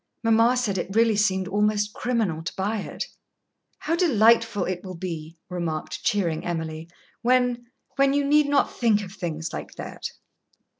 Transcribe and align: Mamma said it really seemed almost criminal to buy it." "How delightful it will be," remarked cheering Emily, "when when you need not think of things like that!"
Mamma 0.23 0.57
said 0.57 0.79
it 0.79 0.95
really 0.95 1.15
seemed 1.15 1.47
almost 1.47 1.93
criminal 1.93 2.41
to 2.43 2.55
buy 2.55 2.79
it." 2.79 3.05
"How 3.77 3.95
delightful 3.95 4.65
it 4.65 4.83
will 4.83 4.95
be," 4.97 5.37
remarked 5.47 6.03
cheering 6.03 6.43
Emily, 6.43 6.89
"when 7.21 7.67
when 7.97 8.13
you 8.15 8.25
need 8.25 8.47
not 8.47 8.73
think 8.75 9.03
of 9.03 9.11
things 9.11 9.53
like 9.53 9.75
that!" 9.75 10.05